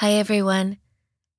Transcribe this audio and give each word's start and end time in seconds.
Hi, 0.00 0.12
everyone. 0.12 0.76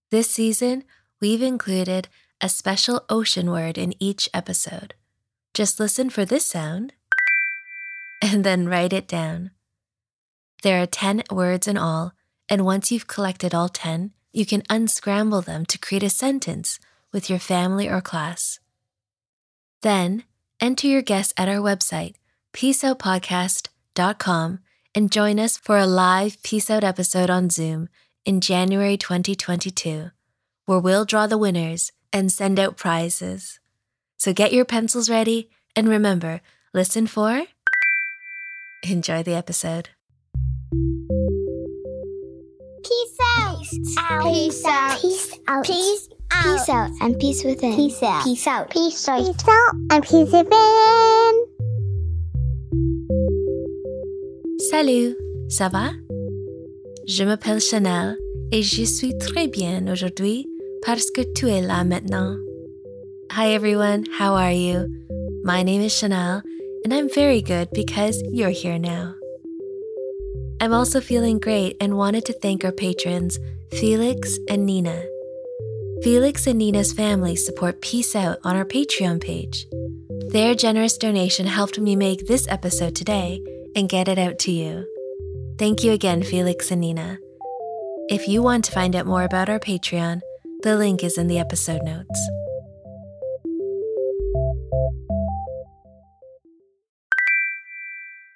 This 0.10 0.32
season, 0.32 0.84
we've 1.22 1.44
included 1.44 2.08
a 2.42 2.50
special 2.50 3.06
ocean 3.08 3.52
word 3.52 3.78
in 3.78 3.94
each 4.02 4.28
episode. 4.34 4.96
Just 5.54 5.80
listen 5.80 6.10
for 6.10 6.26
this 6.26 6.48
sound 6.48 6.94
and 8.24 8.44
then 8.44 8.68
write 8.68 8.94
it 8.94 9.08
down. 9.08 9.52
There 10.64 10.82
are 10.82 10.88
10 10.88 11.22
words 11.30 11.68
in 11.68 11.78
all, 11.78 12.14
and 12.50 12.66
once 12.66 12.92
you've 12.92 13.06
collected 13.06 13.54
all 13.54 13.70
10, 13.70 14.14
you 14.34 14.44
can 14.44 14.64
unscramble 14.72 15.42
them 15.42 15.64
to 15.68 15.78
create 15.78 16.02
a 16.02 16.10
sentence 16.10 16.80
with 17.14 17.30
your 17.30 17.38
family 17.38 17.88
or 17.88 18.02
class. 18.02 18.60
Then, 19.84 20.24
enter 20.60 20.88
your 20.88 21.04
guess 21.04 21.32
at 21.38 21.48
our 21.48 21.62
website, 21.62 22.16
peaceoutpodcast.com, 22.54 24.60
and 24.96 25.12
join 25.12 25.40
us 25.40 25.58
for 25.58 25.78
a 25.78 25.86
live 25.86 26.42
Peace 26.42 26.72
Out 26.72 26.84
episode 26.84 27.30
on 27.30 27.52
Zoom 27.52 27.88
in 28.28 28.42
January 28.42 28.98
2022, 28.98 30.12
where 30.66 30.80
we'll 30.80 31.06
draw 31.06 31.28
the 31.28 31.38
winners 31.38 31.94
and 32.12 32.30
send 32.30 32.60
out 32.60 32.76
prizes. 32.76 33.62
So 34.18 34.34
get 34.34 34.52
your 34.52 34.66
pencils 34.66 35.10
ready 35.10 35.50
and 35.78 35.88
remember, 35.88 36.42
listen 36.74 37.08
for. 37.08 37.44
Enjoy 38.84 39.24
the 39.24 39.34
episode. 39.34 39.90
Peace 42.84 43.18
out. 43.40 43.60
Peace 43.62 44.66
out. 44.66 45.02
Peace 45.02 45.40
out. 45.48 45.66
Peace 45.66 46.10
out. 46.30 46.44
Peace 46.44 46.70
out 46.70 46.92
and 47.00 47.18
peace 47.20 47.44
within. 47.46 47.76
Peace 47.78 48.04
out. 48.04 48.24
Peace 48.26 48.46
out. 48.46 48.70
Peace 48.70 49.08
out. 49.08 49.26
Peace 49.26 49.48
out 49.48 49.76
and 49.90 50.04
peace 50.04 50.32
within. 50.34 51.46
Salut, 54.70 55.16
ça 55.48 55.72
va? 55.72 55.94
Je 57.08 57.24
m'appelle 57.24 57.62
Chanel 57.62 58.18
et 58.52 58.62
je 58.62 58.84
suis 58.84 59.18
très 59.18 59.48
bien 59.48 59.88
aujourd'hui 59.90 60.46
parce 60.86 61.10
que 61.10 61.22
tu 61.22 61.48
es 61.48 61.62
là 61.62 61.86
maintenant. 61.86 62.36
Hi 63.32 63.54
everyone, 63.54 64.04
how 64.20 64.36
are 64.36 64.52
you? 64.52 64.88
My 65.42 65.64
name 65.64 65.82
is 65.82 65.98
Chanel 65.98 66.42
and 66.84 66.94
I'm 66.94 67.08
very 67.08 67.42
good 67.42 67.70
because 67.72 68.22
you're 68.34 68.50
here 68.50 68.78
now. 68.78 69.16
I'm 70.60 70.74
also 70.74 71.00
feeling 71.00 71.40
great 71.40 71.78
and 71.80 71.96
wanted 71.96 72.26
to 72.26 72.34
thank 72.34 72.66
our 72.66 72.74
patrons, 72.74 73.40
Felix 73.72 74.38
and 74.50 74.66
Nina. 74.66 75.02
Felix 76.04 76.46
and 76.46 76.60
Nina's 76.60 76.92
family 76.92 77.38
support 77.38 77.80
Peace 77.80 78.18
Out 78.18 78.40
on 78.44 78.58
our 78.58 78.66
Patreon 78.66 79.22
page. 79.22 79.66
Their 80.34 80.56
generous 80.56 80.98
donation 80.98 81.48
helped 81.48 81.80
me 81.80 81.96
make 81.96 82.28
this 82.28 82.50
episode 82.50 82.98
today 82.98 83.42
and 83.78 83.88
get 83.88 84.10
it 84.10 84.20
out 84.20 84.40
to 84.40 84.52
you. 84.52 84.86
Thank 85.60 85.84
you 85.84 85.92
again, 85.92 86.22
Felix 86.22 86.70
and 86.70 86.82
Nina. 86.82 87.18
If 88.10 88.28
you 88.28 88.44
want 88.44 88.64
to 88.66 88.72
find 88.72 88.96
out 88.96 89.08
more 89.08 89.24
about 89.24 89.50
our 89.50 89.60
Patreon, 89.60 90.22
the 90.62 90.78
link 90.78 91.04
is 91.04 91.18
in 91.18 91.28
the 91.28 91.40
episode 91.40 91.82
notes. 91.84 92.30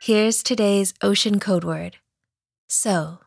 Here's 0.02 0.42
today's 0.42 0.96
ocean 1.04 1.40
code 1.40 1.64
word 1.64 1.98
so. 2.68 3.20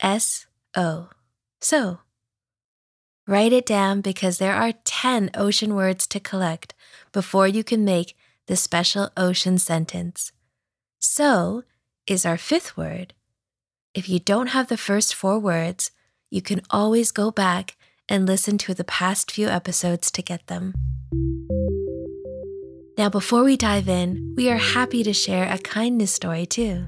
S 0.00 0.46
O. 0.76 1.10
So. 1.60 2.00
Write 3.28 3.52
it 3.52 3.66
down 3.66 4.00
because 4.00 4.38
there 4.38 4.54
are 4.54 4.72
10 4.84 5.30
ocean 5.34 5.76
words 5.76 6.08
to 6.08 6.18
collect 6.18 6.74
before 7.12 7.46
you 7.46 7.62
can 7.62 7.84
make 7.84 8.16
the 8.48 8.56
special 8.56 9.10
ocean 9.16 9.58
sentence. 9.58 10.32
So 10.98 11.62
is 12.06 12.26
our 12.26 12.36
fifth 12.36 12.76
word. 12.76 13.14
If 13.94 14.08
you 14.08 14.18
don't 14.18 14.48
have 14.48 14.68
the 14.68 14.76
first 14.76 15.14
four 15.14 15.38
words, 15.38 15.90
you 16.30 16.42
can 16.42 16.62
always 16.70 17.10
go 17.10 17.30
back 17.30 17.76
and 18.08 18.26
listen 18.26 18.58
to 18.58 18.74
the 18.74 18.84
past 18.84 19.30
few 19.30 19.48
episodes 19.48 20.10
to 20.10 20.22
get 20.22 20.46
them. 20.46 20.74
Now, 22.98 23.08
before 23.08 23.44
we 23.44 23.56
dive 23.56 23.88
in, 23.88 24.34
we 24.36 24.50
are 24.50 24.56
happy 24.56 25.02
to 25.02 25.12
share 25.12 25.50
a 25.50 25.58
kindness 25.58 26.12
story 26.12 26.46
too. 26.46 26.86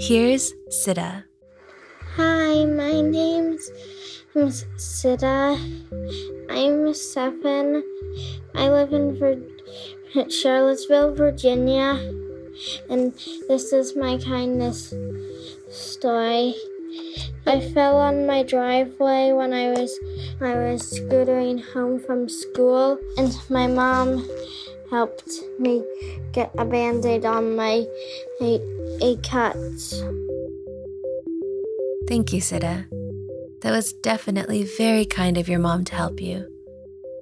Here's 0.00 0.52
Sida. 0.70 1.24
Hi, 2.16 2.64
my 2.64 3.00
name's 3.00 3.70
Sida. 4.34 5.58
I'm 6.50 6.94
seven. 6.94 7.82
I 8.54 8.68
live 8.68 8.92
in 8.92 9.16
Vir- 9.18 10.30
Charlottesville, 10.30 11.14
Virginia, 11.14 11.98
and 12.88 13.12
this 13.48 13.72
is 13.72 13.96
my 13.96 14.18
kindness 14.18 14.94
story. 15.70 16.54
I 17.46 17.60
fell 17.72 17.96
on 17.96 18.26
my 18.26 18.42
driveway 18.42 19.32
when 19.32 19.52
I 19.52 19.70
was 19.70 19.98
I 20.40 20.54
was 20.54 20.82
scootering 20.92 21.62
home 21.72 22.00
from 22.00 22.28
school, 22.28 22.98
and 23.18 23.36
my 23.50 23.66
mom 23.66 24.28
helped 24.90 25.30
me 25.58 25.82
get 26.32 26.50
a 26.56 26.64
band-aid 26.64 27.24
on 27.24 27.56
my 27.56 27.86
a, 28.40 28.60
a 29.02 29.16
cut. 29.18 29.56
Thank 32.06 32.32
you, 32.32 32.40
Sida. 32.40 32.86
That 33.62 33.72
was 33.72 33.92
definitely 33.94 34.64
very 34.64 35.06
kind 35.06 35.38
of 35.38 35.48
your 35.48 35.58
mom 35.58 35.84
to 35.84 35.94
help 35.94 36.20
you. 36.20 36.46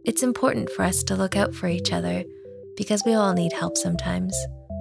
It's 0.04 0.25
important 0.25 0.71
for 0.71 0.82
us 0.82 1.04
to 1.04 1.15
look 1.15 1.37
out 1.37 1.54
for 1.54 1.69
each 1.69 1.92
other 1.92 2.25
because 2.76 3.04
we 3.06 3.15
all 3.15 3.32
need 3.32 3.53
help 3.53 3.76
sometimes, 3.76 4.34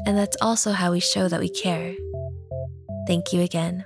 and 0.06 0.18
that's 0.18 0.38
also 0.42 0.72
how 0.72 0.92
we 0.92 1.00
show 1.00 1.28
that 1.28 1.40
we 1.40 1.50
care. 1.50 1.96
Thank 3.08 3.34
you 3.34 3.42
again. 3.42 3.86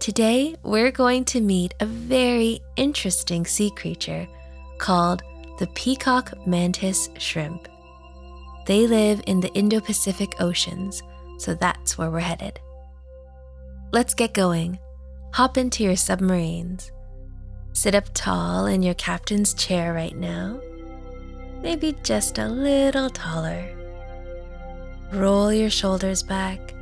Today, 0.00 0.56
we're 0.62 0.90
going 0.90 1.24
to 1.26 1.40
meet 1.40 1.74
a 1.80 1.86
very 1.86 2.60
interesting 2.76 3.44
sea 3.44 3.70
creature 3.70 4.26
called 4.78 5.22
the 5.58 5.66
peacock 5.74 6.46
mantis 6.46 7.10
shrimp. 7.18 7.68
They 8.66 8.86
live 8.86 9.20
in 9.26 9.40
the 9.40 9.52
Indo 9.52 9.80
Pacific 9.80 10.40
Oceans, 10.40 11.02
so 11.38 11.54
that's 11.54 11.98
where 11.98 12.10
we're 12.10 12.20
headed. 12.20 12.58
Let's 13.92 14.14
get 14.14 14.32
going. 14.34 14.78
Hop 15.34 15.58
into 15.58 15.84
your 15.84 15.96
submarines. 15.96 16.90
Sit 17.78 17.94
up 17.94 18.06
tall 18.12 18.66
in 18.66 18.82
your 18.82 18.94
captain's 18.94 19.54
chair 19.54 19.94
right 19.94 20.16
now. 20.16 20.58
Maybe 21.62 21.94
just 22.02 22.36
a 22.36 22.48
little 22.48 23.08
taller. 23.08 23.70
Roll 25.12 25.52
your 25.52 25.70
shoulders 25.70 26.24
back. 26.24 26.74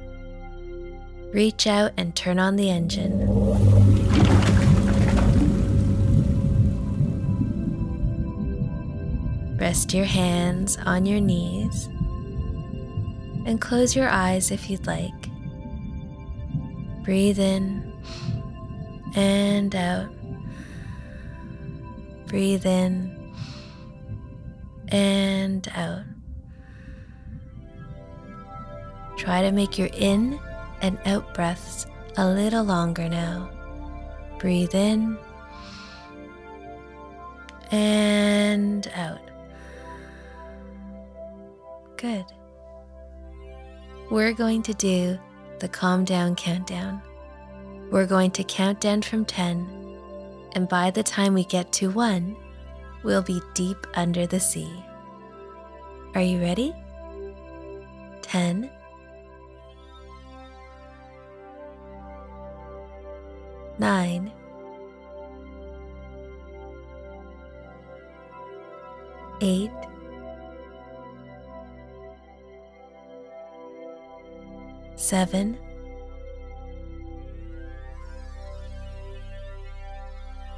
Reach 1.35 1.67
out 1.67 1.93
and 1.99 2.17
turn 2.17 2.39
on 2.39 2.57
the 2.57 2.71
engine. 2.71 3.29
Rest 9.59 9.93
your 9.93 10.07
hands 10.07 10.79
on 10.87 11.05
your 11.05 11.21
knees 11.21 11.91
and 13.45 13.61
close 13.61 13.95
your 13.95 14.09
eyes 14.09 14.51
if 14.51 14.71
you'd 14.71 14.87
like. 14.87 15.13
Breathe 17.05 17.39
in 17.39 17.93
and 19.15 19.77
out. 19.77 20.16
Breathe 22.27 22.67
in 22.67 23.33
and 24.89 25.69
out. 25.75 26.03
Try 29.17 29.43
to 29.43 29.53
make 29.53 29.79
your 29.79 29.89
in 29.95 30.39
and 30.83 30.99
out 31.05 31.35
breaths 31.35 31.87
a 32.17 32.29
little 32.29 32.65
longer 32.65 33.09
now. 33.09 33.51
Breathe 34.39 34.75
in 34.75 35.19
and 37.71 38.91
out. 38.95 39.21
Good. 41.97 42.25
We're 44.11 44.35
going 44.35 44.63
to 44.63 44.75
do 44.75 45.19
the 45.59 45.69
calm 45.69 46.05
down 46.05 46.37
countdown. 46.37 47.03
We're 47.91 48.07
going 48.07 48.31
to 48.33 48.45
count 48.45 48.81
down 48.81 49.03
from 49.03 49.25
10, 49.25 49.86
and 50.57 50.71
by 50.71 50.91
the 50.91 51.03
time 51.03 51.35
we 51.35 51.45
get 51.45 51.71
to 51.71 51.91
1, 51.91 52.35
we'll 53.03 53.21
be 53.21 53.43
deep 53.53 53.87
under 53.95 54.27
the 54.27 54.41
sea. 54.41 54.73
Are 56.15 56.23
you 56.23 56.41
ready? 56.41 56.75
10, 58.23 58.71
nine, 63.79 64.33
eight, 69.43 69.71
seven, 74.95 75.59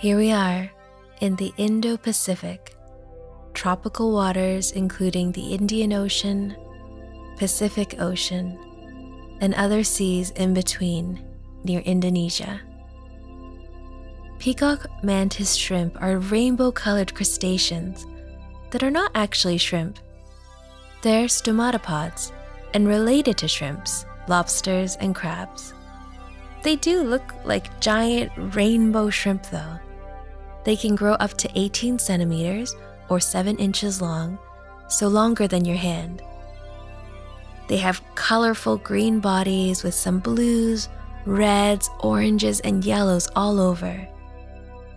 Here 0.00 0.16
we 0.16 0.32
are 0.32 0.70
in 1.20 1.36
the 1.36 1.52
Indo 1.58 1.98
Pacific, 1.98 2.74
tropical 3.52 4.14
waters 4.14 4.70
including 4.70 5.30
the 5.30 5.52
Indian 5.52 5.92
Ocean, 5.92 6.56
Pacific 7.36 7.96
Ocean, 8.00 8.56
and 9.42 9.52
other 9.52 9.84
seas 9.84 10.30
in 10.30 10.54
between 10.54 11.22
near 11.64 11.80
Indonesia. 11.80 12.62
Peacock 14.38 14.86
mantis 15.04 15.54
shrimp 15.54 16.00
are 16.00 16.16
rainbow 16.16 16.72
colored 16.72 17.14
crustaceans 17.14 18.06
that 18.70 18.82
are 18.82 18.90
not 18.90 19.10
actually 19.14 19.58
shrimp. 19.58 19.98
They're 21.02 21.26
stomatopods 21.26 22.32
and 22.72 22.88
related 22.88 23.36
to 23.36 23.48
shrimps, 23.48 24.06
lobsters, 24.28 24.96
and 24.96 25.14
crabs. 25.14 25.74
They 26.62 26.76
do 26.76 27.02
look 27.02 27.34
like 27.44 27.80
giant 27.80 28.32
rainbow 28.56 29.10
shrimp, 29.10 29.44
though. 29.50 29.78
They 30.64 30.76
can 30.76 30.94
grow 30.94 31.14
up 31.14 31.34
to 31.38 31.50
18 31.54 31.98
centimeters 31.98 32.74
or 33.08 33.20
7 33.20 33.56
inches 33.58 34.00
long, 34.00 34.38
so 34.88 35.08
longer 35.08 35.46
than 35.46 35.64
your 35.64 35.76
hand. 35.76 36.22
They 37.68 37.78
have 37.78 38.02
colorful 38.14 38.78
green 38.78 39.20
bodies 39.20 39.82
with 39.84 39.94
some 39.94 40.18
blues, 40.18 40.88
reds, 41.24 41.88
oranges, 42.00 42.60
and 42.60 42.84
yellows 42.84 43.28
all 43.36 43.60
over. 43.60 44.08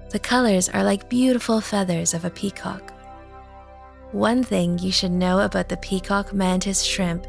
The 0.10 0.20
colors 0.20 0.70
are 0.70 0.84
like 0.84 1.10
beautiful 1.10 1.62
feathers 1.62 2.14
of 2.14 2.26
a 2.26 2.30
peacock. 2.30 2.94
One 4.12 4.44
thing 4.44 4.78
you 4.78 4.92
should 4.92 5.12
know 5.12 5.40
about 5.40 5.70
the 5.70 5.78
peacock 5.78 6.34
mantis 6.34 6.84
shrimp 6.84 7.26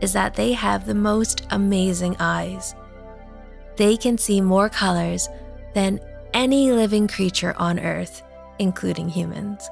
is 0.00 0.12
that 0.12 0.34
they 0.34 0.52
have 0.52 0.86
the 0.86 0.94
most 0.94 1.46
amazing 1.50 2.16
eyes. 2.20 2.74
They 3.76 3.96
can 3.96 4.18
see 4.18 4.40
more 4.40 4.68
colors 4.68 5.28
than 5.74 6.00
any 6.38 6.70
living 6.70 7.08
creature 7.08 7.52
on 7.58 7.80
Earth, 7.80 8.22
including 8.60 9.08
humans. 9.08 9.68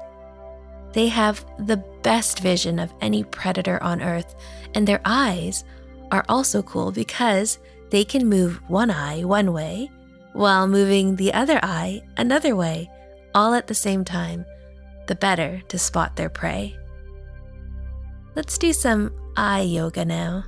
They 0.91 1.07
have 1.07 1.45
the 1.59 1.77
best 2.03 2.41
vision 2.41 2.77
of 2.77 2.93
any 2.99 3.23
predator 3.23 3.81
on 3.81 4.01
Earth, 4.01 4.35
and 4.75 4.85
their 4.85 4.99
eyes 5.05 5.63
are 6.11 6.25
also 6.27 6.61
cool 6.61 6.91
because 6.91 7.57
they 7.89 8.03
can 8.03 8.27
move 8.27 8.59
one 8.67 8.91
eye 8.91 9.23
one 9.23 9.53
way 9.53 9.89
while 10.33 10.67
moving 10.67 11.15
the 11.15 11.33
other 11.33 11.57
eye 11.63 12.01
another 12.17 12.53
way, 12.53 12.89
all 13.33 13.53
at 13.53 13.67
the 13.67 13.73
same 13.73 14.03
time, 14.03 14.45
the 15.07 15.15
better 15.15 15.61
to 15.69 15.79
spot 15.79 16.17
their 16.17 16.29
prey. 16.29 16.75
Let's 18.35 18.57
do 18.57 18.73
some 18.73 19.13
eye 19.37 19.61
yoga 19.61 20.03
now 20.03 20.43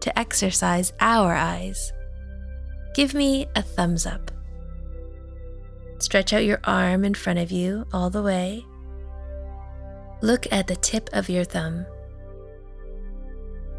to 0.00 0.18
exercise 0.18 0.92
our 0.98 1.32
eyes. 1.32 1.92
Give 2.92 3.14
me 3.14 3.46
a 3.54 3.62
thumbs 3.62 4.04
up. 4.04 4.32
Stretch 6.00 6.32
out 6.32 6.44
your 6.44 6.60
arm 6.64 7.04
in 7.04 7.14
front 7.14 7.38
of 7.38 7.52
you 7.52 7.86
all 7.92 8.10
the 8.10 8.22
way. 8.22 8.64
Look 10.22 10.50
at 10.50 10.66
the 10.66 10.76
tip 10.76 11.10
of 11.12 11.28
your 11.28 11.44
thumb. 11.44 11.86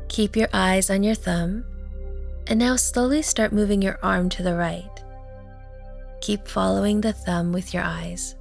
Keep 0.08 0.36
your 0.36 0.50
eyes 0.54 0.90
on 0.90 1.04
your 1.04 1.16
thumb, 1.16 1.66
and 2.48 2.60
now 2.60 2.76
slowly 2.76 3.22
start 3.22 3.52
moving 3.52 3.82
your 3.82 4.00
arm 4.04 4.30
to 4.30 4.44
the 4.44 4.56
right. 4.56 5.04
Keep 6.22 6.48
following 6.48 7.02
the 7.02 7.14
thumb 7.14 7.52
with 7.52 7.74
your 7.74 7.84
eyes. 7.84 8.36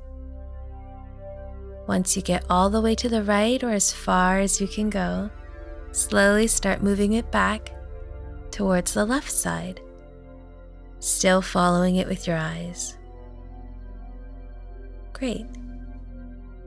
Once 1.87 2.15
you 2.15 2.23
get 2.23 2.45
all 2.51 2.69
the 2.69 2.81
way 2.81 2.95
to 2.95 3.09
the 3.09 3.23
right 3.23 3.65
or 3.65 3.71
as 3.71 3.91
far 3.93 4.41
as 4.41 4.61
you 4.61 4.69
can 4.69 4.91
go, 4.91 5.31
slowly 5.93 6.47
start 6.47 6.83
moving 6.83 7.15
it 7.15 7.31
back 7.33 7.73
towards 8.51 8.93
the 8.93 9.07
left 9.07 9.31
side, 9.31 9.81
still 10.99 11.41
following 11.41 11.97
it 11.97 12.07
with 12.07 12.27
your 12.27 12.37
eyes. 12.37 12.97
Great. 15.21 15.45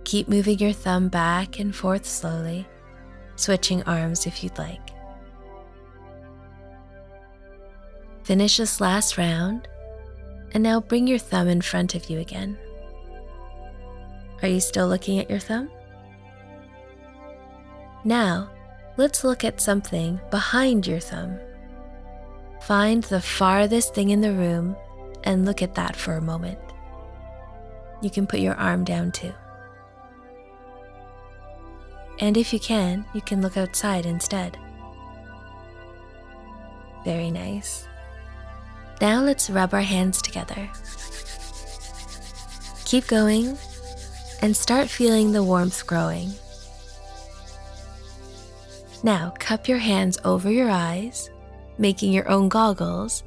Keep 0.03 0.29
moving 0.29 0.59
your 0.59 0.73
thumb 0.73 1.07
back 1.09 1.59
and 1.59 1.75
forth 1.75 2.05
slowly, 2.05 2.67
switching 3.35 3.81
arms 3.83 4.27
if 4.27 4.43
you'd 4.43 4.59
like. 4.59 4.91
Finish 8.23 8.57
this 8.57 8.79
last 8.79 9.17
round, 9.17 9.67
and 10.51 10.61
now 10.61 10.79
bring 10.79 11.07
your 11.07 11.17
thumb 11.17 11.47
in 11.47 11.61
front 11.61 11.95
of 11.95 12.11
you 12.11 12.19
again. 12.19 12.55
Are 14.43 14.47
you 14.47 14.59
still 14.59 14.87
looking 14.87 15.17
at 15.17 15.31
your 15.31 15.39
thumb? 15.39 15.71
Now, 18.05 18.51
let's 18.97 19.23
look 19.23 19.43
at 19.43 19.61
something 19.61 20.19
behind 20.29 20.85
your 20.85 20.99
thumb. 20.99 21.39
Find 22.61 23.01
the 23.05 23.19
farthest 23.19 23.95
thing 23.95 24.11
in 24.11 24.21
the 24.21 24.31
room 24.31 24.75
and 25.23 25.43
look 25.43 25.63
at 25.63 25.73
that 25.73 25.95
for 25.95 26.13
a 26.13 26.21
moment 26.21 26.59
you 28.03 28.09
can 28.09 28.27
put 28.27 28.41
your 28.41 28.55
arm 28.55 28.83
down 28.83 29.11
too. 29.11 29.33
And 32.19 32.37
if 32.37 32.53
you 32.53 32.59
can, 32.59 33.05
you 33.13 33.21
can 33.21 33.41
look 33.41 33.57
outside 33.57 34.05
instead. 34.05 34.57
Very 37.03 37.31
nice. 37.31 37.87
Now 39.01 39.21
let's 39.21 39.49
rub 39.49 39.73
our 39.73 39.81
hands 39.81 40.21
together. 40.21 40.69
Keep 42.85 43.07
going 43.07 43.57
and 44.41 44.55
start 44.55 44.89
feeling 44.89 45.31
the 45.31 45.43
warmth 45.43 45.87
growing. 45.87 46.31
Now 49.01 49.33
cup 49.39 49.67
your 49.67 49.79
hands 49.79 50.17
over 50.23 50.51
your 50.51 50.69
eyes, 50.69 51.29
making 51.77 52.13
your 52.13 52.29
own 52.29 52.49
goggles 52.49 53.23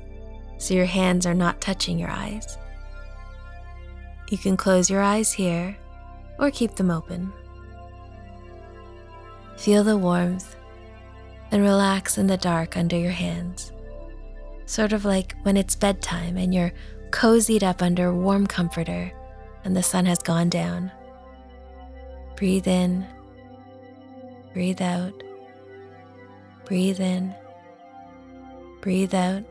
so 0.58 0.74
your 0.74 0.86
hands 0.86 1.26
are 1.26 1.34
not 1.34 1.60
touching 1.60 1.98
your 1.98 2.10
eyes. 2.10 2.56
You 4.28 4.38
can 4.38 4.56
close 4.56 4.90
your 4.90 5.02
eyes 5.02 5.32
here 5.32 5.76
or 6.38 6.50
keep 6.50 6.74
them 6.74 6.90
open. 6.90 7.32
Feel 9.56 9.84
the 9.84 9.96
warmth 9.96 10.56
and 11.50 11.62
relax 11.62 12.18
in 12.18 12.26
the 12.26 12.36
dark 12.36 12.76
under 12.76 12.98
your 12.98 13.12
hands, 13.12 13.72
sort 14.66 14.92
of 14.92 15.04
like 15.04 15.36
when 15.42 15.56
it's 15.56 15.76
bedtime 15.76 16.36
and 16.36 16.52
you're 16.52 16.72
cozied 17.10 17.62
up 17.62 17.82
under 17.82 18.08
a 18.08 18.14
warm 18.14 18.46
comforter 18.46 19.12
and 19.64 19.76
the 19.76 19.82
sun 19.82 20.06
has 20.06 20.18
gone 20.18 20.50
down. 20.50 20.90
Breathe 22.36 22.66
in, 22.66 23.06
breathe 24.52 24.82
out, 24.82 25.22
breathe 26.64 27.00
in, 27.00 27.34
breathe 28.80 29.14
out, 29.14 29.44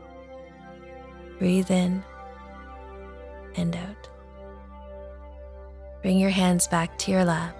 breathe 1.38 1.70
in, 1.70 2.04
and 3.56 3.74
out. 3.74 4.08
Bring 6.06 6.20
your 6.20 6.30
hands 6.30 6.68
back 6.68 6.96
to 6.98 7.10
your 7.10 7.24
lap. 7.24 7.56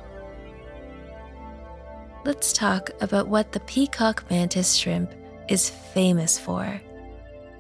Let's 2.25 2.53
talk 2.53 2.91
about 3.01 3.27
what 3.27 3.51
the 3.51 3.59
peacock 3.59 4.23
mantis 4.31 4.77
shrimp 4.77 5.13
is 5.49 5.69
famous 5.69 6.39
for. 6.39 6.81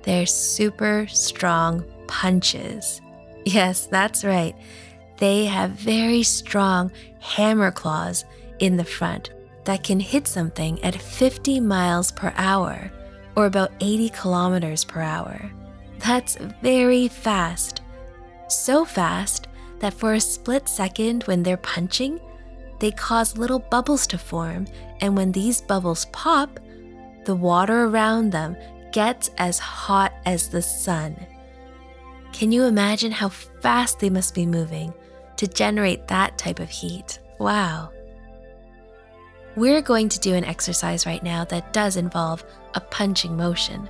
Their 0.04 0.26
super 0.26 1.08
strong 1.08 1.84
punches. 2.06 3.00
Yes, 3.44 3.86
that's 3.86 4.24
right. 4.24 4.54
They 5.18 5.46
have 5.46 5.72
very 5.72 6.22
strong 6.22 6.92
hammer 7.18 7.72
claws 7.72 8.24
in 8.60 8.76
the 8.76 8.84
front 8.84 9.30
that 9.64 9.82
can 9.82 9.98
hit 9.98 10.28
something 10.28 10.80
at 10.84 10.94
50 10.94 11.58
miles 11.58 12.12
per 12.12 12.32
hour 12.36 12.92
or 13.34 13.46
about 13.46 13.72
80 13.80 14.10
kilometers 14.10 14.84
per 14.84 15.00
hour. 15.00 15.50
That's 15.98 16.36
very 16.62 17.08
fast. 17.08 17.82
So 18.46 18.84
fast 18.84 19.45
that 19.80 19.94
for 19.94 20.14
a 20.14 20.20
split 20.20 20.68
second 20.68 21.24
when 21.24 21.42
they're 21.42 21.56
punching, 21.56 22.20
they 22.78 22.90
cause 22.90 23.38
little 23.38 23.58
bubbles 23.58 24.06
to 24.08 24.18
form, 24.18 24.66
and 25.00 25.16
when 25.16 25.32
these 25.32 25.60
bubbles 25.60 26.06
pop, 26.06 26.60
the 27.24 27.34
water 27.34 27.84
around 27.84 28.30
them 28.30 28.56
gets 28.92 29.30
as 29.38 29.58
hot 29.58 30.12
as 30.24 30.48
the 30.48 30.62
sun. 30.62 31.16
Can 32.32 32.52
you 32.52 32.64
imagine 32.64 33.12
how 33.12 33.30
fast 33.30 33.98
they 33.98 34.10
must 34.10 34.34
be 34.34 34.46
moving 34.46 34.92
to 35.36 35.46
generate 35.46 36.06
that 36.08 36.36
type 36.38 36.60
of 36.60 36.68
heat? 36.68 37.18
Wow. 37.38 37.90
We're 39.56 39.82
going 39.82 40.10
to 40.10 40.20
do 40.20 40.34
an 40.34 40.44
exercise 40.44 41.06
right 41.06 41.22
now 41.22 41.44
that 41.46 41.72
does 41.72 41.96
involve 41.96 42.44
a 42.74 42.80
punching 42.80 43.36
motion. 43.36 43.88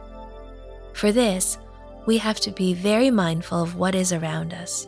For 0.93 1.11
this, 1.11 1.59
we 2.07 2.19
have 2.19 2.39
to 2.41 2.53
be 2.53 2.73
very 2.73 3.11
mindful 3.11 3.63
of 3.63 3.75
what 3.75 3.97
is 3.97 4.13
around 4.13 4.55
us. 4.55 4.87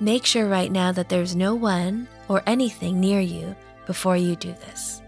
Make 0.00 0.26
sure 0.26 0.46
right 0.46 0.72
now 0.72 0.92
that 0.92 1.08
there's 1.08 1.36
no 1.36 1.54
one 1.54 2.08
or 2.28 2.42
anything 2.46 3.00
near 3.00 3.20
you 3.20 3.54
before 3.86 4.16
you 4.16 4.36
do 4.36 4.52
this. 4.52 5.02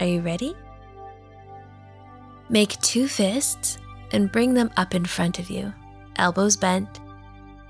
Are 0.00 0.06
you 0.06 0.20
ready? 0.20 0.54
Make 2.48 2.80
two 2.80 3.06
fists 3.06 3.78
and 4.12 4.32
bring 4.32 4.54
them 4.54 4.70
up 4.76 4.94
in 4.94 5.04
front 5.04 5.38
of 5.38 5.50
you, 5.50 5.72
elbows 6.16 6.56
bent, 6.56 7.00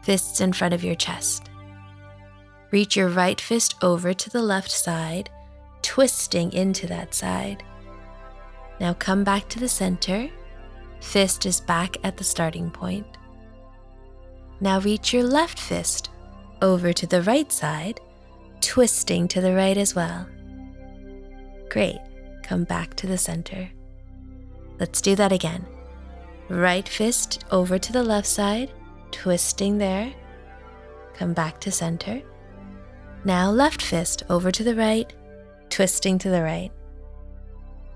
fists 0.02 0.40
in 0.40 0.52
front 0.52 0.74
of 0.74 0.84
your 0.84 0.94
chest. 0.94 1.50
Reach 2.70 2.96
your 2.96 3.08
right 3.08 3.40
fist 3.40 3.74
over 3.82 4.14
to 4.14 4.30
the 4.30 4.42
left 4.42 4.70
side, 4.70 5.28
twisting 5.82 6.52
into 6.52 6.86
that 6.86 7.14
side. 7.14 7.64
Now 8.80 8.94
come 8.94 9.24
back 9.24 9.48
to 9.48 9.58
the 9.58 9.68
center. 9.68 10.30
Fist 11.00 11.46
is 11.46 11.60
back 11.60 11.96
at 12.04 12.16
the 12.16 12.24
starting 12.24 12.70
point. 12.70 13.06
Now 14.60 14.78
reach 14.80 15.12
your 15.12 15.24
left 15.24 15.58
fist 15.58 16.10
over 16.60 16.92
to 16.92 17.06
the 17.06 17.22
right 17.22 17.50
side, 17.50 18.00
twisting 18.60 19.26
to 19.28 19.40
the 19.40 19.54
right 19.54 19.76
as 19.76 19.94
well. 19.94 20.26
Great. 21.70 21.98
Come 22.42 22.64
back 22.64 22.94
to 22.96 23.06
the 23.06 23.16
center. 23.16 23.70
Let's 24.78 25.00
do 25.00 25.14
that 25.16 25.32
again. 25.32 25.66
Right 26.48 26.88
fist 26.88 27.44
over 27.50 27.78
to 27.78 27.92
the 27.92 28.02
left 28.02 28.26
side, 28.26 28.72
twisting 29.12 29.78
there. 29.78 30.12
Come 31.14 31.32
back 31.32 31.60
to 31.60 31.70
center. 31.70 32.20
Now 33.24 33.50
left 33.50 33.82
fist 33.82 34.24
over 34.28 34.50
to 34.50 34.64
the 34.64 34.74
right, 34.74 35.12
twisting 35.68 36.18
to 36.18 36.30
the 36.30 36.42
right. 36.42 36.72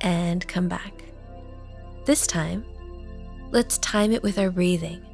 And 0.00 0.46
come 0.46 0.68
back. 0.68 0.92
This 2.04 2.26
time, 2.26 2.64
let's 3.50 3.78
time 3.78 4.12
it 4.12 4.22
with 4.22 4.38
our 4.38 4.50
breathing. 4.50 5.04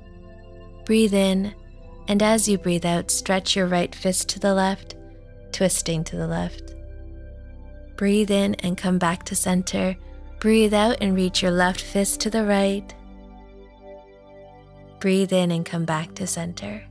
Breathe 0.91 1.15
in, 1.15 1.55
and 2.09 2.21
as 2.21 2.49
you 2.49 2.59
breathe 2.59 2.85
out, 2.85 3.13
stretch 3.13 3.55
your 3.55 3.69
right 3.69 3.95
fist 3.95 4.29
to 4.31 4.41
the 4.41 4.53
left, 4.53 4.97
twisting 5.53 6.03
to 6.03 6.17
the 6.17 6.27
left. 6.27 6.75
Breathe 7.95 8.33
in 8.33 8.57
and 8.57 8.77
come 8.77 8.99
back 8.99 9.23
to 9.27 9.37
center. 9.37 9.95
Breathe 10.41 10.75
out 10.75 10.97
and 11.01 11.15
reach 11.15 11.43
your 11.43 11.53
left 11.53 11.81
fist 11.81 12.19
to 12.23 12.31
the 12.31 12.45
right. 12.45 12.93
Breathe 14.99 15.33
in 15.33 15.53
and 15.53 15.65
come 15.65 15.85
back 15.85 16.13
to 16.17 16.27
center. 16.27 16.83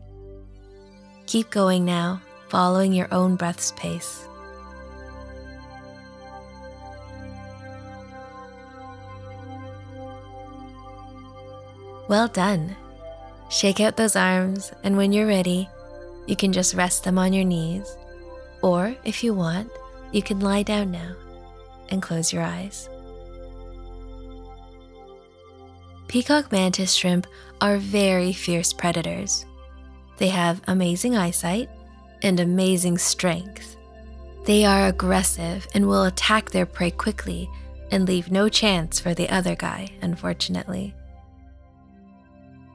Keep 1.26 1.50
going 1.50 1.84
now, 1.84 2.22
following 2.48 2.94
your 2.94 3.14
own 3.14 3.36
breath's 3.36 3.74
pace. 3.74 4.30
Well 12.08 12.30
done. 12.30 12.78
Shake 13.50 13.80
out 13.80 13.98
those 13.98 14.16
arms, 14.16 14.72
and 14.84 14.96
when 14.96 15.12
you're 15.12 15.28
ready, 15.28 15.68
you 16.28 16.36
can 16.36 16.54
just 16.54 16.76
rest 16.76 17.04
them 17.04 17.18
on 17.18 17.34
your 17.34 17.44
knees. 17.44 17.98
Or, 18.62 18.96
if 19.04 19.24
you 19.24 19.34
want, 19.34 19.72
you 20.12 20.22
can 20.22 20.40
lie 20.40 20.64
down 20.64 20.92
now 20.92 21.16
and 21.90 22.02
close 22.02 22.32
your 22.32 22.44
eyes. 22.44 22.88
Peacock 26.08 26.52
mantis 26.52 26.94
shrimp 26.94 27.28
are 27.62 27.78
very 27.78 28.34
fierce 28.34 28.74
predators. 28.74 29.46
They 30.18 30.30
have 30.30 30.62
amazing 30.68 31.16
eyesight 31.16 31.70
and 32.22 32.40
amazing 32.40 32.98
strength. 32.98 33.78
They 34.46 34.66
are 34.66 34.88
aggressive 34.88 35.68
and 35.74 35.88
will 35.88 36.06
attack 36.06 36.52
their 36.52 36.66
prey 36.66 36.92
quickly 36.92 37.50
and 37.92 38.08
leave 38.08 38.32
no 38.32 38.50
chance 38.50 39.00
for 39.00 39.14
the 39.14 39.30
other 39.30 39.56
guy, 39.56 39.90
unfortunately. 40.02 40.94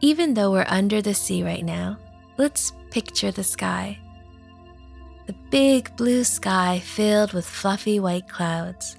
Even 0.05 0.35
though 0.35 0.53
we're 0.53 0.67
under 0.69 1.01
the 1.01 1.15
sea 1.15 1.43
right 1.43 1.65
now, 1.65 1.97
let's 2.37 2.73
picture 2.91 3.31
the 3.31 3.43
sky 3.43 3.99
the 5.27 5.35
big 5.51 5.95
blue 5.97 6.23
sky 6.23 6.79
filled 6.85 7.33
with 7.33 7.47
fluffy 7.47 7.99
white 7.99 8.29
clouds. 8.29 8.97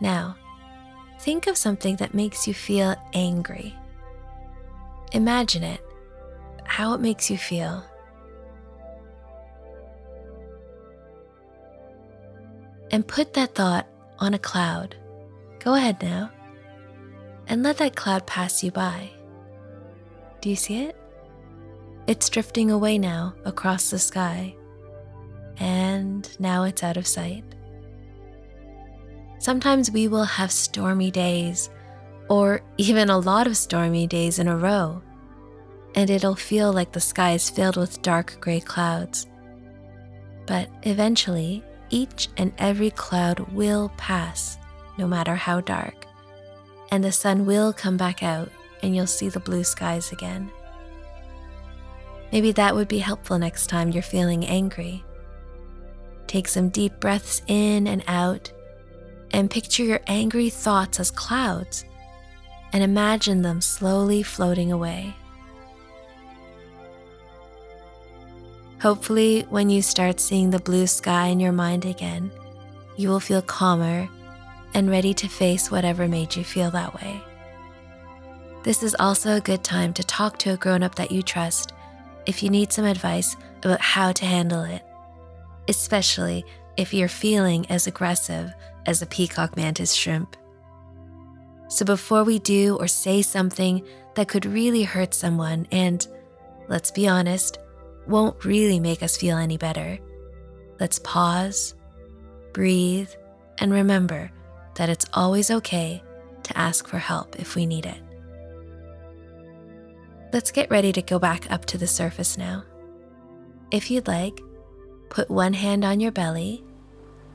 Now, 0.00 0.36
think 1.20 1.46
of 1.46 1.56
something 1.56 1.96
that 1.96 2.14
makes 2.14 2.48
you 2.48 2.54
feel 2.54 2.96
angry. 3.12 3.76
Imagine 5.12 5.62
it, 5.62 5.80
how 6.64 6.94
it 6.94 7.00
makes 7.00 7.30
you 7.30 7.36
feel. 7.36 7.84
And 12.90 13.06
put 13.06 13.34
that 13.34 13.54
thought 13.54 13.86
on 14.18 14.32
a 14.32 14.38
cloud. 14.38 14.96
Go 15.58 15.74
ahead 15.74 16.02
now. 16.02 16.30
And 17.46 17.62
let 17.62 17.76
that 17.78 17.96
cloud 17.96 18.26
pass 18.26 18.62
you 18.64 18.70
by. 18.70 19.10
Do 20.48 20.52
you 20.52 20.56
see 20.56 20.84
it? 20.84 20.96
It's 22.06 22.30
drifting 22.30 22.70
away 22.70 22.96
now 22.96 23.34
across 23.44 23.90
the 23.90 23.98
sky 23.98 24.56
and 25.58 26.26
now 26.40 26.62
it's 26.62 26.82
out 26.82 26.96
of 26.96 27.06
sight. 27.06 27.44
Sometimes 29.40 29.90
we 29.90 30.08
will 30.08 30.24
have 30.24 30.50
stormy 30.50 31.10
days, 31.10 31.68
or 32.30 32.62
even 32.78 33.10
a 33.10 33.18
lot 33.18 33.46
of 33.46 33.58
stormy 33.58 34.06
days 34.06 34.38
in 34.38 34.48
a 34.48 34.56
row, 34.56 35.02
and 35.94 36.08
it'll 36.08 36.34
feel 36.34 36.72
like 36.72 36.92
the 36.92 36.98
sky 36.98 37.32
is 37.32 37.50
filled 37.50 37.76
with 37.76 38.00
dark 38.00 38.38
gray 38.40 38.60
clouds. 38.60 39.26
But 40.46 40.70
eventually, 40.84 41.62
each 41.90 42.30
and 42.38 42.54
every 42.56 42.92
cloud 42.92 43.40
will 43.52 43.92
pass, 43.98 44.56
no 44.96 45.06
matter 45.06 45.34
how 45.34 45.60
dark, 45.60 46.06
and 46.90 47.04
the 47.04 47.12
sun 47.12 47.44
will 47.44 47.74
come 47.74 47.98
back 47.98 48.22
out, 48.22 48.48
and 48.82 48.94
you'll 48.94 49.06
see 49.06 49.28
the 49.28 49.40
blue 49.40 49.64
skies 49.64 50.12
again. 50.12 50.50
Maybe 52.32 52.52
that 52.52 52.74
would 52.74 52.88
be 52.88 52.98
helpful 52.98 53.38
next 53.38 53.68
time 53.68 53.90
you're 53.90 54.02
feeling 54.02 54.44
angry. 54.44 55.04
Take 56.26 56.48
some 56.48 56.68
deep 56.68 57.00
breaths 57.00 57.42
in 57.46 57.86
and 57.86 58.04
out, 58.06 58.52
and 59.30 59.50
picture 59.50 59.82
your 59.82 60.00
angry 60.06 60.50
thoughts 60.50 61.00
as 61.00 61.10
clouds, 61.10 61.84
and 62.72 62.82
imagine 62.82 63.42
them 63.42 63.60
slowly 63.60 64.22
floating 64.22 64.72
away. 64.72 65.14
Hopefully, 68.80 69.46
when 69.48 69.70
you 69.70 69.82
start 69.82 70.20
seeing 70.20 70.50
the 70.50 70.60
blue 70.60 70.86
sky 70.86 71.26
in 71.28 71.40
your 71.40 71.52
mind 71.52 71.84
again, 71.84 72.30
you 72.96 73.08
will 73.08 73.20
feel 73.20 73.42
calmer 73.42 74.08
and 74.74 74.90
ready 74.90 75.14
to 75.14 75.28
face 75.28 75.70
whatever 75.70 76.06
made 76.06 76.36
you 76.36 76.44
feel 76.44 76.70
that 76.70 76.94
way. 76.94 77.20
This 78.68 78.82
is 78.82 78.94
also 78.98 79.34
a 79.34 79.40
good 79.40 79.64
time 79.64 79.94
to 79.94 80.04
talk 80.04 80.38
to 80.40 80.50
a 80.50 80.56
grown 80.58 80.82
up 80.82 80.94
that 80.96 81.10
you 81.10 81.22
trust 81.22 81.72
if 82.26 82.42
you 82.42 82.50
need 82.50 82.70
some 82.70 82.84
advice 82.84 83.34
about 83.62 83.80
how 83.80 84.12
to 84.12 84.26
handle 84.26 84.62
it 84.62 84.82
especially 85.68 86.44
if 86.76 86.92
you're 86.94 87.08
feeling 87.08 87.66
as 87.70 87.86
aggressive 87.86 88.52
as 88.86 89.02
a 89.02 89.06
peacock 89.06 89.56
mantis 89.56 89.92
shrimp. 89.92 90.36
So 91.68 91.84
before 91.84 92.24
we 92.24 92.38
do 92.38 92.76
or 92.80 92.88
say 92.88 93.22
something 93.22 93.84
that 94.14 94.28
could 94.28 94.46
really 94.46 94.82
hurt 94.82 95.12
someone 95.12 95.68
and, 95.70 96.04
let's 96.68 96.90
be 96.90 97.06
honest, 97.06 97.58
won't 98.06 98.44
really 98.44 98.80
make 98.80 99.02
us 99.02 99.18
feel 99.18 99.36
any 99.36 99.58
better, 99.58 99.98
let's 100.80 100.98
pause, 101.00 101.74
breathe, 102.54 103.10
and 103.58 103.70
remember 103.70 104.30
that 104.76 104.88
it's 104.88 105.06
always 105.12 105.50
okay 105.50 106.02
to 106.44 106.56
ask 106.56 106.88
for 106.88 106.98
help 106.98 107.38
if 107.38 107.54
we 107.54 107.66
need 107.66 107.84
it. 107.84 108.00
Let's 110.32 110.50
get 110.50 110.70
ready 110.70 110.92
to 110.92 111.02
go 111.02 111.18
back 111.18 111.50
up 111.50 111.64
to 111.66 111.78
the 111.78 111.86
surface 111.86 112.36
now. 112.36 112.64
If 113.70 113.90
you'd 113.90 114.08
like, 114.08 114.40
Put 115.08 115.30
one 115.30 115.54
hand 115.54 115.84
on 115.84 116.00
your 116.00 116.12
belly 116.12 116.62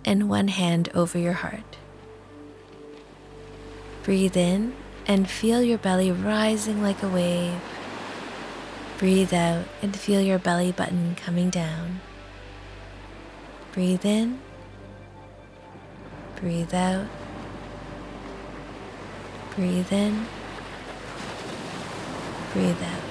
and 0.06 0.30
one 0.30 0.48
hand 0.48 0.90
over 0.94 1.18
your 1.18 1.34
heart. 1.34 1.78
Breathe 4.04 4.38
in 4.38 4.76
and 5.08 5.30
feel 5.30 5.62
your 5.62 5.78
belly 5.78 6.12
rising 6.12 6.84
like 6.84 7.02
a 7.02 7.10
wave. 7.10 7.60
Breathe 9.00 9.34
out 9.34 9.66
and 9.82 9.96
feel 9.96 10.22
your 10.22 10.40
belly 10.40 10.72
button 10.72 11.16
coming 11.16 11.50
down. 11.50 12.00
Breathe 13.72 14.06
in. 14.06 14.40
Breathe 16.36 16.74
out. 16.74 17.08
Breathe 19.56 19.92
in. 19.92 20.28
Breathe 22.54 22.82
out. 22.84 23.02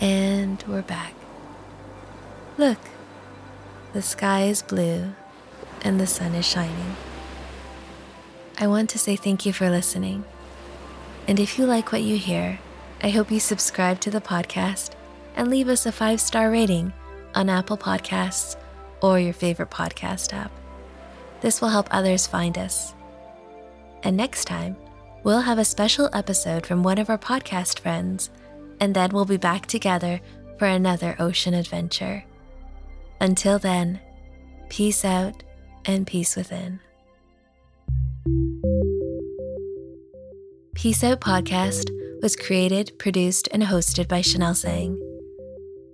And 0.00 0.62
we're 0.68 0.82
back. 0.82 1.14
Look, 2.58 2.78
the 3.94 4.02
sky 4.02 4.44
is 4.44 4.62
blue 4.62 5.14
and 5.80 5.98
the 5.98 6.06
sun 6.06 6.34
is 6.34 6.46
shining. 6.46 6.96
I 8.58 8.66
want 8.66 8.90
to 8.90 8.98
say 8.98 9.16
thank 9.16 9.46
you 9.46 9.52
for 9.54 9.70
listening. 9.70 10.24
And 11.26 11.40
if 11.40 11.58
you 11.58 11.64
like 11.64 11.92
what 11.92 12.02
you 12.02 12.18
hear, 12.18 12.58
I 13.02 13.08
hope 13.08 13.30
you 13.30 13.40
subscribe 13.40 14.00
to 14.00 14.10
the 14.10 14.20
podcast 14.20 14.90
and 15.36 15.48
leave 15.48 15.68
us 15.68 15.86
a 15.86 15.92
five 15.92 16.20
star 16.20 16.50
rating 16.50 16.92
on 17.34 17.48
Apple 17.48 17.78
Podcasts 17.78 18.56
or 19.00 19.18
your 19.18 19.32
favorite 19.32 19.70
podcast 19.70 20.32
app. 20.32 20.50
This 21.40 21.60
will 21.60 21.68
help 21.68 21.88
others 21.90 22.26
find 22.26 22.56
us. 22.58 22.94
And 24.02 24.16
next 24.16 24.44
time, 24.44 24.76
we'll 25.26 25.40
have 25.40 25.58
a 25.58 25.64
special 25.64 26.08
episode 26.12 26.64
from 26.64 26.84
one 26.84 26.98
of 26.98 27.10
our 27.10 27.18
podcast 27.18 27.80
friends, 27.80 28.30
and 28.78 28.94
then 28.94 29.10
we'll 29.10 29.24
be 29.24 29.36
back 29.36 29.66
together 29.66 30.20
for 30.56 30.68
another 30.68 31.16
ocean 31.18 31.52
adventure. 31.52 32.24
Until 33.20 33.58
then, 33.58 33.98
peace 34.68 35.04
out 35.04 35.42
and 35.84 36.06
peace 36.06 36.36
within. 36.36 36.78
Peace 40.76 41.02
Out 41.02 41.20
Podcast 41.20 41.90
was 42.22 42.36
created, 42.36 42.96
produced, 42.96 43.48
and 43.50 43.64
hosted 43.64 44.06
by 44.06 44.20
Chanel 44.20 44.54
Tsang. 44.54 44.96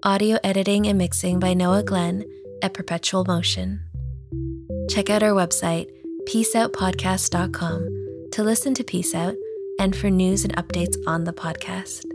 Audio 0.03 0.39
editing 0.45 0.87
and 0.89 0.99
mixing 0.99 1.39
by 1.39 1.55
Noah 1.55 1.85
Glenn 1.85 2.23
at 2.63 2.75
Perpetual 2.75 3.25
Motion. 3.25 3.81
Check 4.91 5.09
out 5.09 5.23
our 5.23 5.31
website, 5.31 5.87
peaceoutpodcast.com, 6.29 7.92
to 8.33 8.43
listen 8.43 8.73
to 8.75 8.83
Peace 8.83 9.15
Out 9.15 9.37
and 9.79 9.95
for 9.95 10.09
news 10.09 10.45
and 10.45 10.57
updates 10.57 10.97
on 11.07 11.25
the 11.25 11.35
podcast. 11.35 12.12